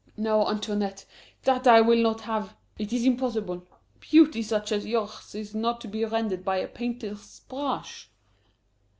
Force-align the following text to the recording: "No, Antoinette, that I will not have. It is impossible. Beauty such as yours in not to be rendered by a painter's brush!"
"No, 0.17 0.47
Antoinette, 0.47 1.05
that 1.43 1.67
I 1.67 1.79
will 1.79 2.01
not 2.01 2.21
have. 2.21 2.55
It 2.79 2.91
is 2.91 3.05
impossible. 3.05 3.67
Beauty 3.99 4.41
such 4.41 4.71
as 4.71 4.83
yours 4.87 5.35
in 5.35 5.61
not 5.61 5.79
to 5.81 5.87
be 5.87 6.03
rendered 6.05 6.43
by 6.43 6.57
a 6.57 6.67
painter's 6.67 7.41
brush!" 7.41 8.09